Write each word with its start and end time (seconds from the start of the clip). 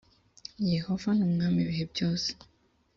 yehova 0.73 1.09
numwami 1.17 1.57
ibihebyose. 1.61 2.29